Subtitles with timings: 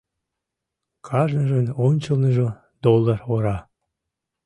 [1.07, 2.47] Кажныжын ончылныжо—
[2.83, 3.57] доллар ора.